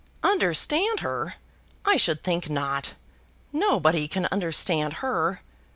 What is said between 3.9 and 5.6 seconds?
can understand her.